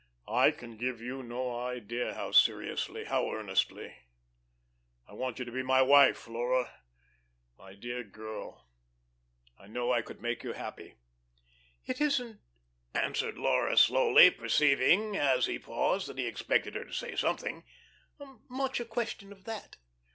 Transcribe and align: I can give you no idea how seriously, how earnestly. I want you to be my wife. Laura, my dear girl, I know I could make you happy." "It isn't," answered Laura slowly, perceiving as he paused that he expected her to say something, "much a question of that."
I 0.27 0.49
can 0.49 0.77
give 0.77 0.99
you 0.99 1.21
no 1.21 1.61
idea 1.63 2.15
how 2.15 2.31
seriously, 2.31 3.03
how 3.03 3.29
earnestly. 3.31 3.97
I 5.07 5.13
want 5.13 5.37
you 5.37 5.45
to 5.45 5.51
be 5.51 5.61
my 5.61 5.83
wife. 5.83 6.27
Laura, 6.27 6.73
my 7.55 7.75
dear 7.75 8.03
girl, 8.03 8.67
I 9.59 9.67
know 9.67 9.91
I 9.93 10.01
could 10.01 10.19
make 10.19 10.43
you 10.43 10.53
happy." 10.53 10.95
"It 11.85 12.01
isn't," 12.01 12.41
answered 12.95 13.37
Laura 13.37 13.77
slowly, 13.77 14.31
perceiving 14.31 15.15
as 15.17 15.45
he 15.45 15.59
paused 15.59 16.07
that 16.07 16.17
he 16.17 16.25
expected 16.25 16.73
her 16.73 16.83
to 16.85 16.93
say 16.93 17.15
something, 17.15 17.63
"much 18.49 18.79
a 18.79 18.85
question 18.85 19.31
of 19.31 19.43
that." 19.43 19.77